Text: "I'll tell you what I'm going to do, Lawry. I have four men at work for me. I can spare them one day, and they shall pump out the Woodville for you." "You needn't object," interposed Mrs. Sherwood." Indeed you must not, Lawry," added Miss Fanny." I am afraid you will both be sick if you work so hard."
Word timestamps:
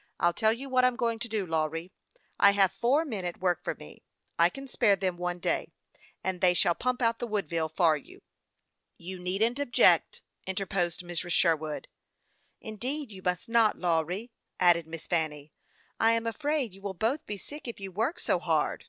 "I'll 0.18 0.32
tell 0.32 0.52
you 0.52 0.68
what 0.68 0.84
I'm 0.84 0.96
going 0.96 1.20
to 1.20 1.28
do, 1.28 1.46
Lawry. 1.46 1.92
I 2.36 2.50
have 2.50 2.72
four 2.72 3.04
men 3.04 3.24
at 3.24 3.38
work 3.38 3.62
for 3.62 3.76
me. 3.76 4.02
I 4.36 4.48
can 4.50 4.66
spare 4.66 4.96
them 4.96 5.16
one 5.16 5.38
day, 5.38 5.70
and 6.24 6.40
they 6.40 6.52
shall 6.52 6.74
pump 6.74 7.00
out 7.00 7.20
the 7.20 7.28
Woodville 7.28 7.68
for 7.68 7.96
you." 7.96 8.22
"You 8.96 9.20
needn't 9.20 9.60
object," 9.60 10.22
interposed 10.48 11.02
Mrs. 11.04 11.30
Sherwood." 11.30 11.86
Indeed 12.70 13.12
you 13.12 13.22
must 13.22 13.48
not, 13.48 13.78
Lawry," 13.78 14.32
added 14.58 14.88
Miss 14.88 15.06
Fanny." 15.06 15.52
I 16.00 16.10
am 16.14 16.26
afraid 16.26 16.74
you 16.74 16.82
will 16.82 16.92
both 16.94 17.24
be 17.24 17.36
sick 17.36 17.68
if 17.68 17.78
you 17.78 17.92
work 17.92 18.18
so 18.18 18.40
hard." 18.40 18.86